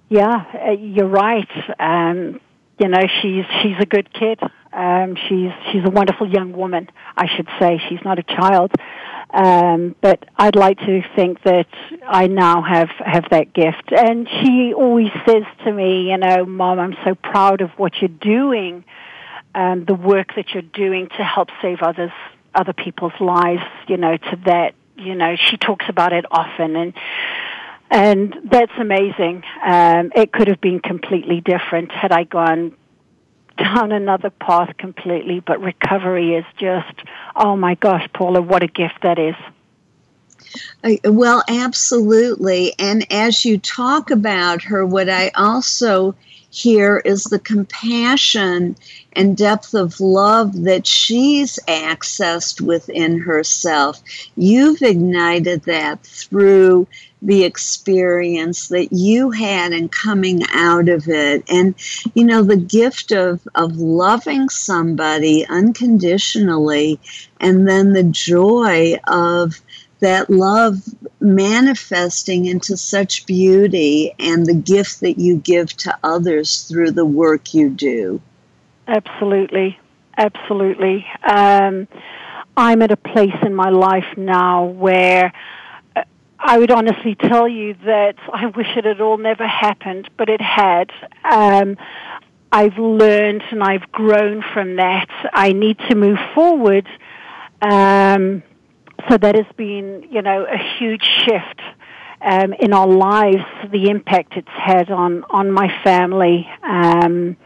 [0.08, 1.48] yeah, uh, you're right.
[1.78, 2.40] Um,
[2.78, 4.40] you know, she's she's a good kid.
[4.72, 7.80] Um, she's she's a wonderful young woman, I should say.
[7.88, 8.72] She's not a child,
[9.32, 11.66] um, but I'd like to think that
[12.06, 13.92] I now have have that gift.
[13.92, 18.08] And she always says to me, you know, Mom, I'm so proud of what you're
[18.08, 18.84] doing,
[19.54, 22.12] um, the work that you're doing to help save others,
[22.54, 23.62] other people's lives.
[23.88, 26.94] You know, to that, you know, she talks about it often, and
[27.90, 29.42] and that's amazing.
[29.62, 32.74] Um, it could have been completely different had I gone
[33.56, 37.02] down another path completely, but recovery is just,
[37.36, 39.34] oh my gosh, Paula, what a gift that is.
[41.04, 42.74] Well, absolutely.
[42.78, 46.14] And as you talk about her, what I also
[46.52, 48.76] hear is the compassion
[49.14, 54.02] and depth of love that she's accessed within herself.
[54.36, 56.86] You've ignited that through
[57.22, 61.74] the experience that you had in coming out of it and
[62.14, 66.98] you know the gift of of loving somebody unconditionally
[67.38, 69.62] and then the joy of
[70.02, 70.76] that love
[71.20, 77.54] manifesting into such beauty and the gift that you give to others through the work
[77.54, 78.20] you do
[78.88, 79.78] absolutely
[80.18, 81.88] absolutely um,
[82.56, 85.32] i'm at a place in my life now where
[86.44, 90.40] I would honestly tell you that I wish it had all never happened, but it
[90.40, 90.90] had.
[91.22, 91.76] Um,
[92.50, 95.08] I've learned and I've grown from that.
[95.32, 96.86] I need to move forward.
[97.62, 98.42] Um,
[99.08, 101.60] so that has been, you know, a huge shift
[102.20, 106.48] um, in our lives, the impact it's had on, on my family.
[106.62, 107.36] Um,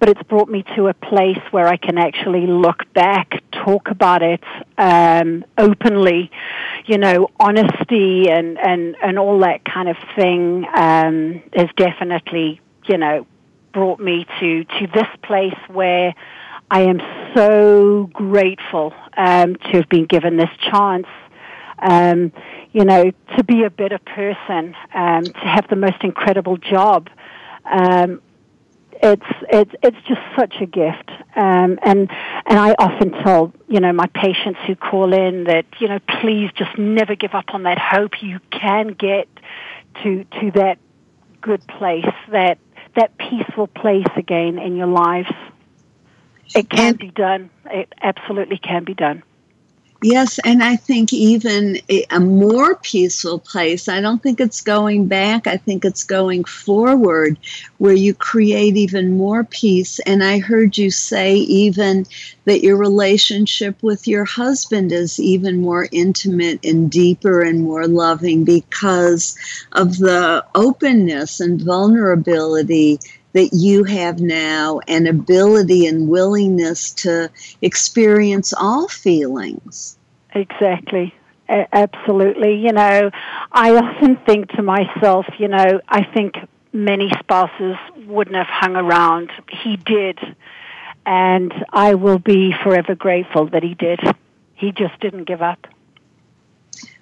[0.00, 4.22] but it's brought me to a place where I can actually look back, talk about
[4.22, 4.42] it
[4.76, 6.30] um, openly,
[6.86, 12.98] you know, honesty and, and, and all that kind of thing um, has definitely, you
[12.98, 13.26] know,
[13.72, 16.14] brought me to, to this place where
[16.70, 17.00] I am
[17.34, 21.06] so grateful um, to have been given this chance
[21.78, 22.32] um,
[22.72, 27.08] you know, to be a better person, um, to have the most incredible job.
[27.64, 28.20] Um,
[29.02, 32.10] it's it's it's just such a gift, um, and
[32.46, 36.50] and I often tell you know my patients who call in that you know please
[36.56, 38.22] just never give up on that hope.
[38.22, 39.28] You can get
[40.02, 40.78] to to that
[41.42, 42.58] good place, that
[42.96, 45.30] that peaceful place again in your lives.
[46.54, 47.50] It can be done.
[47.66, 49.22] It absolutely can be done.
[50.04, 53.88] Yes, and I think even a more peaceful place.
[53.88, 55.46] I don't think it's going back.
[55.46, 57.38] I think it's going forward
[57.78, 60.00] where you create even more peace.
[60.00, 62.04] And I heard you say even
[62.44, 68.44] that your relationship with your husband is even more intimate and deeper and more loving
[68.44, 69.38] because
[69.72, 73.00] of the openness and vulnerability
[73.34, 77.28] that you have now an ability and willingness to
[77.60, 79.98] experience all feelings.
[80.34, 81.12] Exactly.
[81.48, 82.54] A- absolutely.
[82.54, 83.10] You know,
[83.52, 86.36] I often think to myself, you know, I think
[86.72, 87.76] many spouses
[88.06, 89.30] wouldn't have hung around.
[89.50, 90.18] He did.
[91.04, 94.00] And I will be forever grateful that he did.
[94.54, 95.66] He just didn't give up.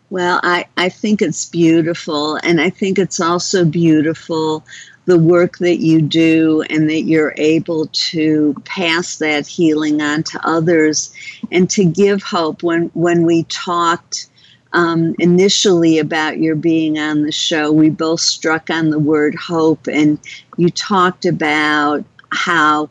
[0.08, 2.36] Well, I, I think it's beautiful.
[2.42, 4.64] And I think it's also beautiful
[5.04, 10.40] the work that you do and that you're able to pass that healing on to
[10.46, 11.12] others
[11.50, 12.62] and to give hope.
[12.62, 14.28] When, when we talked
[14.72, 19.86] um, initially about your being on the show, we both struck on the word hope,
[19.86, 20.18] and
[20.56, 22.88] you talked about how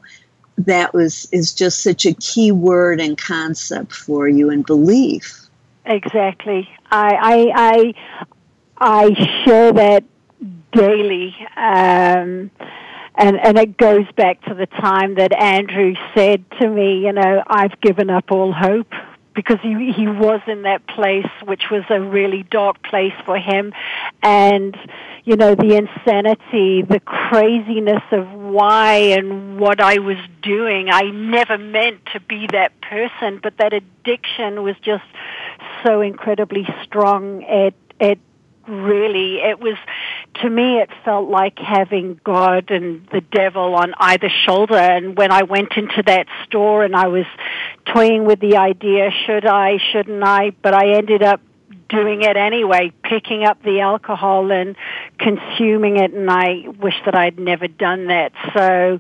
[0.58, 5.48] that was is just such a key word and concept for you and belief.
[5.86, 6.70] Exactly.
[6.92, 7.94] I I
[8.78, 10.04] I, I share that
[10.72, 11.36] daily.
[11.56, 12.52] Um,
[13.16, 17.44] and, and it goes back to the time that Andrew said to me, you know,
[17.46, 18.92] I've given up all hope
[19.34, 23.74] because he, he was in that place which was a really dark place for him
[24.22, 24.76] and
[25.24, 31.58] you know the insanity the craziness of why and what I was doing I never
[31.58, 35.06] meant to be that person but that addiction was just
[35.84, 38.20] so incredibly strong it it
[38.68, 39.78] really it was
[40.36, 44.76] to me it felt like having god and the devil on either shoulder.
[44.76, 47.26] And when i went into that store and i was
[47.86, 50.52] toying with the idea should i shouldn't i?
[50.62, 51.42] But i ended up
[51.90, 54.78] doing it anyway picking up the alcohol and
[55.20, 56.14] consuming it.
[56.14, 58.32] And i wish that i'd never done that.
[58.56, 59.00] So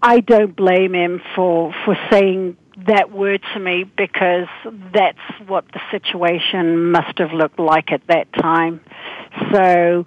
[0.00, 2.56] i don't blame him for for saying
[2.86, 4.46] that word to me because
[4.94, 8.80] that's what the situation must have looked like at that time.
[9.52, 10.04] So,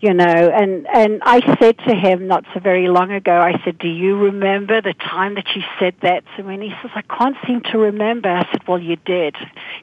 [0.00, 3.78] you know, and and I said to him not so very long ago, I said,
[3.78, 7.02] "Do you remember the time that you said that to me?" And he says, "I
[7.02, 9.36] can't seem to remember." I said, "Well, you did.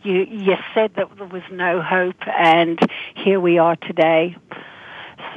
[0.03, 2.79] You you said that there was no hope, and
[3.15, 4.35] here we are today."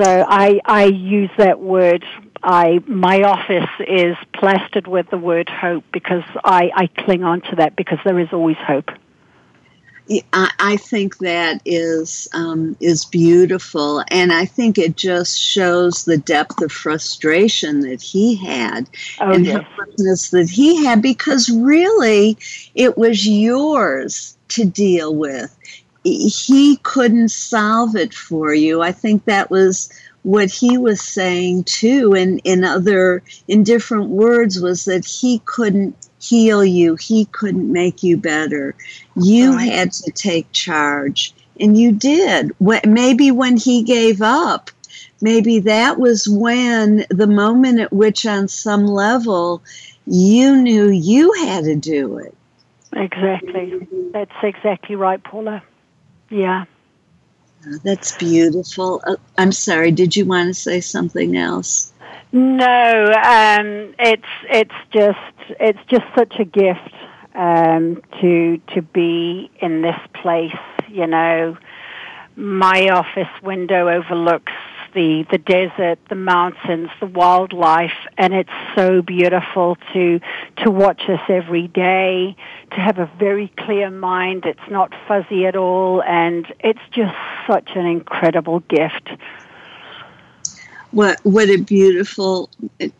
[0.00, 2.04] So I I use that word
[2.44, 7.56] I my office is plastered with the word hope because I, I cling on to
[7.56, 8.90] that because there is always hope.
[10.10, 16.18] I, I think that is um, is beautiful, and I think it just shows the
[16.18, 18.88] depth of frustration that he had
[19.20, 19.64] oh, and yes.
[19.64, 22.36] helplessness that he had because really
[22.74, 25.56] it was yours to deal with.
[26.04, 28.82] He couldn't solve it for you.
[28.82, 29.90] I think that was
[30.22, 36.03] what he was saying too and in other in different words was that he couldn't
[36.24, 38.74] heal you he couldn't make you better
[39.16, 42.52] you had to take charge and you did
[42.86, 44.70] maybe when he gave up
[45.20, 49.62] maybe that was when the moment at which on some level
[50.06, 52.34] you knew you had to do it
[52.94, 55.62] exactly that's exactly right paula
[56.30, 56.64] yeah
[57.82, 59.02] that's beautiful.
[59.06, 59.90] Uh, I'm sorry.
[59.90, 61.92] Did you want to say something else?
[62.32, 63.04] No.
[63.24, 65.18] Um, it's it's just
[65.60, 66.94] it's just such a gift
[67.34, 70.56] um, to to be in this place.
[70.88, 71.56] You know,
[72.36, 74.52] my office window overlooks
[74.94, 80.20] the the desert, the mountains, the wildlife, and it's so beautiful to
[80.64, 82.36] to watch us every day.
[82.72, 87.14] To have a very clear mind, it's not fuzzy at all, and it's just
[87.46, 89.10] such an incredible gift.
[90.94, 92.50] What what a beautiful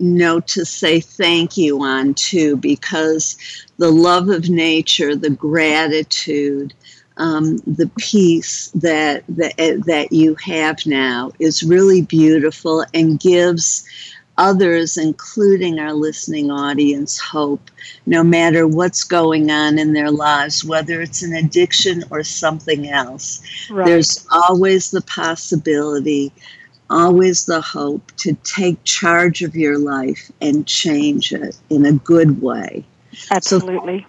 [0.01, 3.37] note to say thank you on too, because
[3.79, 6.75] the love of nature, the gratitude,
[7.19, 9.55] um, the peace that, that
[9.87, 13.87] that you have now is really beautiful and gives
[14.39, 17.71] others, including our listening audience, hope
[18.07, 23.41] no matter what's going on in their lives, whether it's an addiction or something else.
[23.71, 23.87] Right.
[23.87, 26.33] There's always the possibility,
[26.95, 32.41] always the hope to take charge of your life and change it in a good
[32.41, 32.85] way.
[33.31, 34.01] Absolutely.
[34.01, 34.07] So,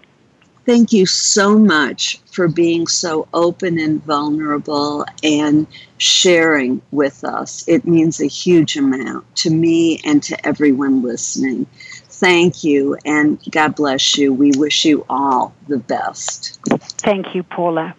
[0.66, 5.66] thank you so much for being so open and vulnerable and
[5.98, 7.68] sharing with us.
[7.68, 11.66] It means a huge amount to me and to everyone listening.
[12.08, 14.32] Thank you and God bless you.
[14.32, 16.60] We wish you all the best.
[17.00, 17.96] Thank you, Paula.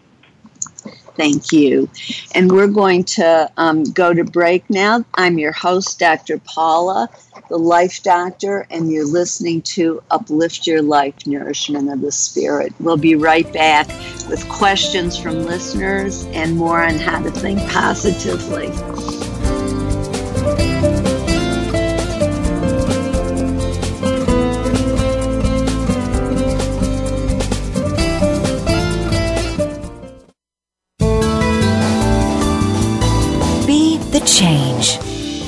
[1.16, 1.88] Thank you.
[2.34, 5.04] And we're going to um, go to break now.
[5.14, 6.38] I'm your host, Dr.
[6.38, 7.08] Paula
[7.48, 12.72] the Life Doctor, and you're listening to Uplift Your Life Nourishment of the Spirit.
[12.80, 13.88] We'll be right back
[14.28, 19.15] with questions from listeners and more on how to think positively.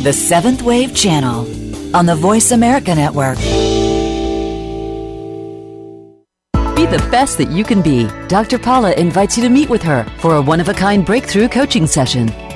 [0.09, 1.41] The Seventh Wave Channel
[1.95, 3.37] on the Voice America Network.
[6.75, 8.09] Be the best that you can be.
[8.27, 8.59] Dr.
[8.59, 11.87] Paula invites you to meet with her for a one of a kind breakthrough coaching
[11.87, 12.33] session.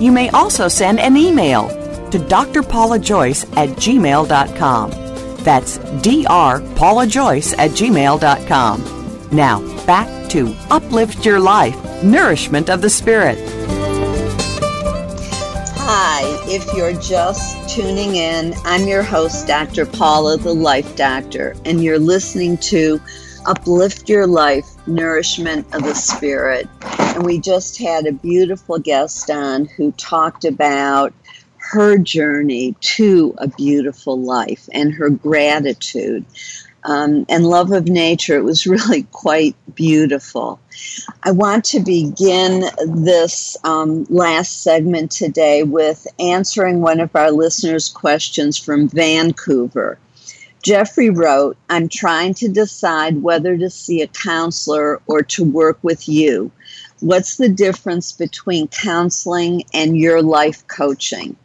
[0.00, 1.68] you may also send an email
[2.10, 4.90] to drpaulajoyce at gmail.com.
[5.44, 9.28] That's drpaulajoyce at gmail.com.
[9.30, 13.38] Now, back to Uplift Your Life, Nourishment of the Spirit.
[15.76, 19.84] Hi, if you're just tuning in, I'm your host, Dr.
[19.86, 23.00] Paula, the Life Doctor, and you're listening to
[23.44, 26.68] Uplift Your Life, Nourishment of the Spirit.
[27.14, 31.14] And we just had a beautiful guest on who talked about
[31.58, 36.24] her journey to a beautiful life and her gratitude
[36.82, 38.36] um, and love of nature.
[38.36, 40.58] It was really quite beautiful.
[41.22, 47.88] I want to begin this um, last segment today with answering one of our listeners'
[47.88, 49.98] questions from Vancouver.
[50.64, 56.08] Jeffrey wrote, I'm trying to decide whether to see a counselor or to work with
[56.08, 56.50] you.
[57.04, 61.36] What's the difference between counseling and your life coaching?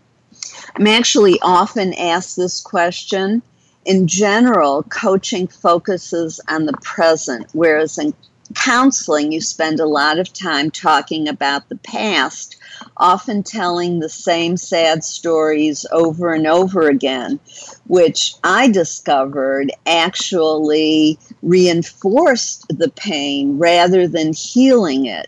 [0.77, 3.41] I'm actually often asked this question.
[3.83, 8.13] In general, coaching focuses on the present, whereas in
[8.55, 12.55] counseling, you spend a lot of time talking about the past
[12.95, 17.37] often telling the same sad stories over and over again,
[17.85, 25.27] which I discovered actually reinforced the pain rather than healing it.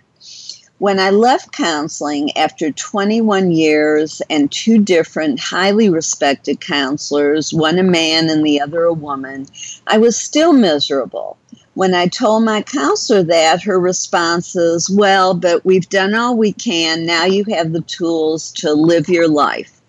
[0.81, 7.83] When I left counseling after 21 years and two different highly respected counselors, one a
[7.83, 9.45] man and the other a woman,
[9.85, 11.37] I was still miserable.
[11.75, 16.51] When I told my counselor that, her response is, Well, but we've done all we
[16.51, 17.05] can.
[17.05, 19.79] Now you have the tools to live your life.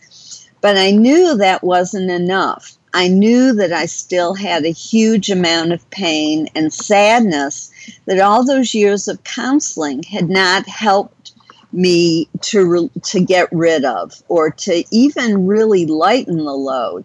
[0.61, 2.77] But I knew that wasn't enough.
[2.95, 7.71] I knew that I still had a huge amount of pain and sadness
[8.07, 11.33] that all those years of counseling had not helped
[11.73, 17.05] me to to get rid of or to even really lighten the load.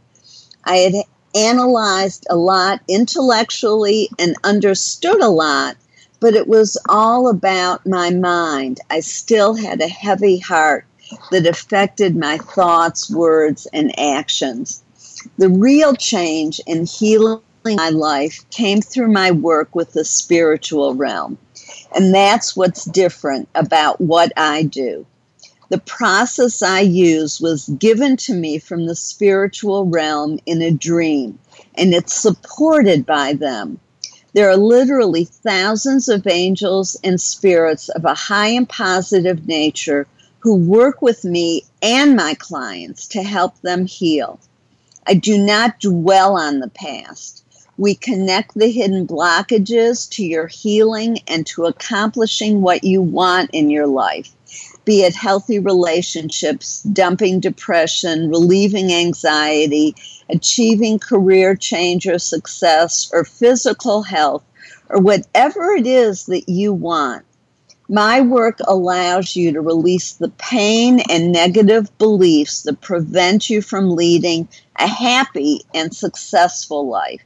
[0.65, 0.93] I had
[1.33, 5.77] analyzed a lot intellectually and understood a lot,
[6.19, 8.81] but it was all about my mind.
[8.89, 10.85] I still had a heavy heart
[11.31, 14.83] that affected my thoughts, words, and actions.
[15.39, 21.37] The real change in healing my life came through my work with the spiritual realm.
[21.93, 25.05] And that's what's different about what I do.
[25.69, 31.37] The process I use was given to me from the spiritual realm in a dream,
[31.75, 33.79] and it's supported by them.
[34.33, 40.07] There are literally thousands of angels and spirits of a high and positive nature
[40.39, 44.39] who work with me and my clients to help them heal.
[45.07, 47.43] I do not dwell on the past.
[47.77, 53.69] We connect the hidden blockages to your healing and to accomplishing what you want in
[53.69, 54.33] your life
[54.87, 59.93] be it healthy relationships, dumping depression, relieving anxiety,
[60.29, 64.45] achieving career change or success, or physical health,
[64.87, 67.25] or whatever it is that you want.
[67.89, 73.95] My work allows you to release the pain and negative beliefs that prevent you from
[73.95, 77.21] leading a happy and successful life.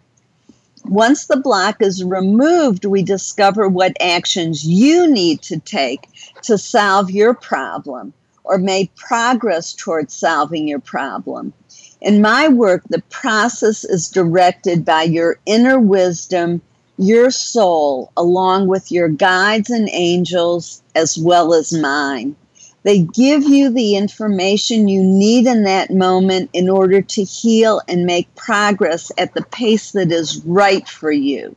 [0.86, 6.08] Once the block is removed, we discover what actions you need to take
[6.44, 11.54] to solve your problem or make progress towards solving your problem.
[12.02, 16.62] In my work, the process is directed by your inner wisdom,
[17.02, 22.36] your soul, along with your guides and angels, as well as mine.
[22.84, 28.06] They give you the information you need in that moment in order to heal and
[28.06, 31.56] make progress at the pace that is right for you.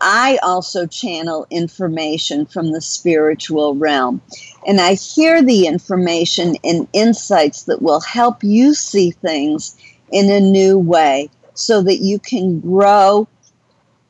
[0.00, 4.20] I also channel information from the spiritual realm,
[4.66, 9.76] and I hear the information and insights that will help you see things
[10.12, 13.26] in a new way so that you can grow,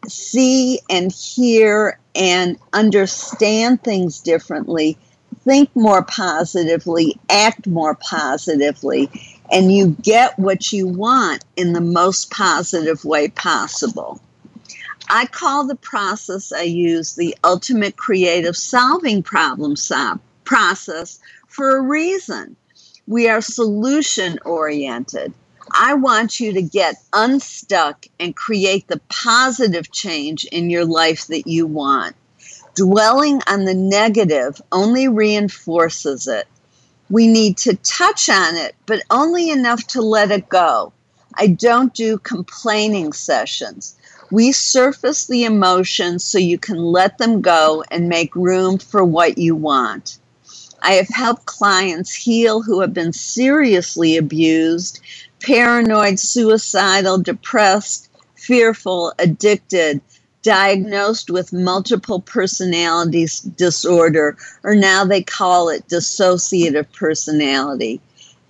[0.06, 4.98] see, and hear and understand things differently
[5.48, 9.10] think more positively, act more positively,
[9.50, 14.20] and you get what you want in the most positive way possible.
[15.08, 21.82] I call the process I use the ultimate creative solving problem solve process for a
[21.82, 22.54] reason.
[23.06, 25.32] We are solution oriented.
[25.72, 31.46] I want you to get unstuck and create the positive change in your life that
[31.46, 32.16] you want.
[32.74, 36.46] Dwelling on the negative only reinforces it.
[37.10, 40.92] We need to touch on it, but only enough to let it go.
[41.34, 43.96] I don't do complaining sessions.
[44.30, 49.38] We surface the emotions so you can let them go and make room for what
[49.38, 50.18] you want.
[50.82, 55.00] I have helped clients heal who have been seriously abused,
[55.42, 60.00] paranoid, suicidal, depressed, fearful, addicted,
[60.42, 63.26] diagnosed with multiple personality
[63.56, 68.00] disorder, or now they call it dissociative personality,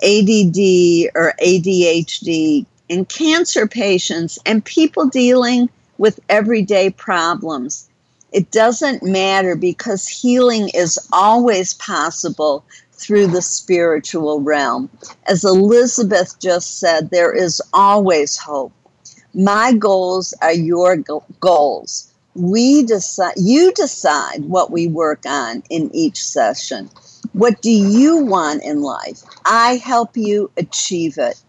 [0.03, 5.69] ADD or ADHD, and cancer patients and people dealing
[5.99, 7.89] with everyday problems.
[8.33, 12.65] It doesn't matter because healing is always possible
[12.99, 14.91] through the spiritual realm.
[15.27, 18.73] As Elizabeth just said, there is always hope.
[19.35, 20.97] My goals are your
[21.41, 22.13] goals.
[22.35, 26.91] We decide, you decide what we work on in each session.
[27.33, 29.23] What do you want in life?
[29.45, 31.41] I help you achieve it.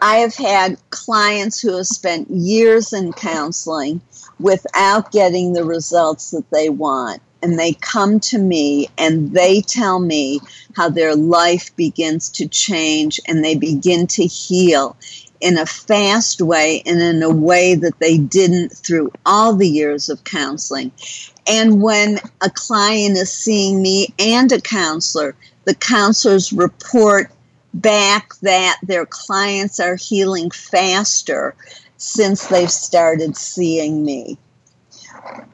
[0.00, 4.00] I have had clients who have spent years in counseling
[4.40, 7.22] without getting the results that they want.
[7.42, 10.40] And they come to me and they tell me
[10.76, 14.96] how their life begins to change and they begin to heal
[15.40, 20.08] in a fast way and in a way that they didn't through all the years
[20.08, 20.92] of counseling.
[21.48, 25.34] And when a client is seeing me and a counselor,
[25.64, 27.30] the counselors report
[27.74, 31.54] back that their clients are healing faster
[31.96, 34.38] since they've started seeing me.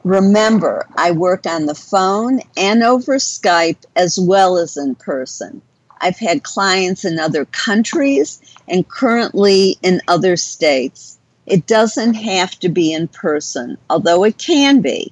[0.03, 5.61] Remember, I work on the phone and over Skype as well as in person.
[6.01, 11.17] I've had clients in other countries and currently in other states.
[11.45, 15.11] It doesn't have to be in person, although it can be.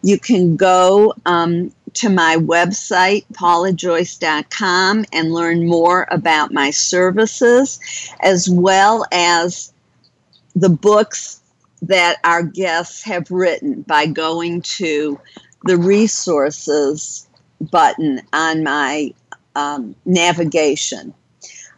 [0.01, 7.79] You can go um, to my website, paulajoyce.com, and learn more about my services,
[8.21, 9.71] as well as
[10.55, 11.41] the books
[11.83, 15.19] that our guests have written by going to
[15.63, 17.27] the resources
[17.59, 19.13] button on my
[19.55, 21.13] um, navigation.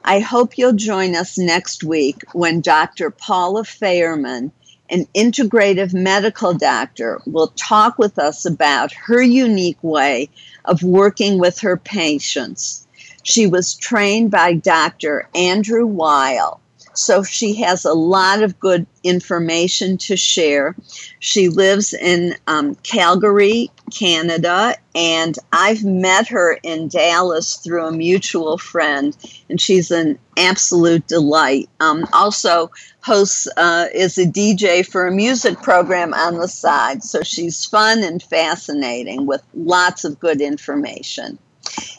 [0.07, 3.09] I hope you'll join us next week when Dr.
[3.09, 4.51] Paula Fairman,
[4.87, 10.29] an integrative medical doctor, will talk with us about her unique way
[10.63, 12.85] of working with her patients.
[13.23, 15.27] She was trained by Dr.
[15.33, 16.61] Andrew Weil,
[16.95, 20.75] So she has a lot of good information to share.
[21.19, 28.57] She lives in um, Calgary, Canada, and I've met her in Dallas through a mutual
[28.57, 29.15] friend,
[29.49, 31.69] and she's an absolute delight.
[31.79, 32.71] Um, also,
[33.01, 38.03] hosts uh, is a DJ for a music program on the side, so she's fun
[38.03, 41.37] and fascinating with lots of good information.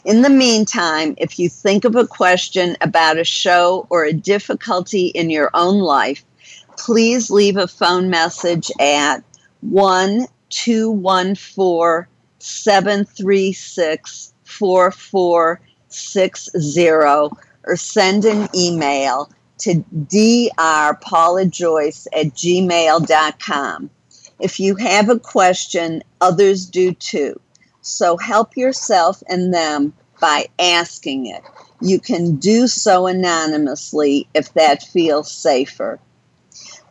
[0.05, 5.07] In the meantime, if you think of a question about a show or a difficulty
[5.07, 6.23] in your own life,
[6.77, 9.17] please leave a phone message at
[9.61, 12.07] 1 214
[12.39, 17.29] 736 4460 or
[17.75, 23.89] send an email to drpaulajoyce at gmail.com.
[24.39, 27.39] If you have a question, others do too.
[27.87, 31.41] So help yourself and them by asking it.
[31.79, 35.97] You can do so anonymously if that feels safer.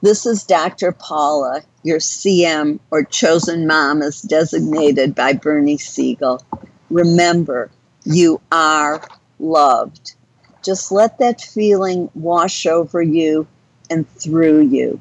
[0.01, 0.93] This is Dr.
[0.93, 6.43] Paula, your CM or chosen mom as designated by Bernie Siegel.
[6.89, 7.71] Remember,
[8.05, 9.07] you are
[9.39, 10.15] loved.
[10.63, 13.47] Just let that feeling wash over you
[13.91, 15.01] and through you.